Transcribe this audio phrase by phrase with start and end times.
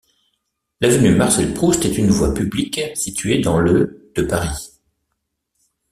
[0.79, 4.79] L'avenue Marcel-Proust est une voie publique située dans le de Paris.